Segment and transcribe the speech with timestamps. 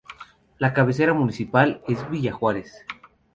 [0.57, 2.73] La cabecera municipal es Villa Juárez.